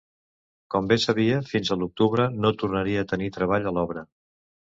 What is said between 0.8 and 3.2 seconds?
bé sabia, fins a l'octubre no tornaria a